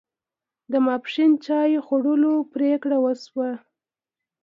د 0.71 0.73
ماپښین 0.85 1.31
چای 1.45 1.73
خوړلو 1.85 2.33
پرېکړه 2.53 2.97
وشوه. 3.01 3.51